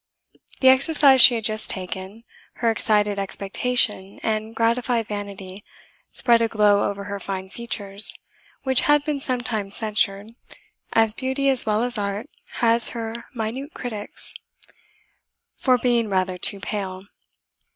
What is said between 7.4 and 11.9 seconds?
features, which had been sometimes censured (as beauty as well